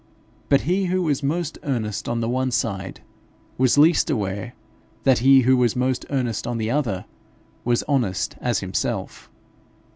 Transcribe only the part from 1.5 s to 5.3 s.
earnest on the one side was least aware that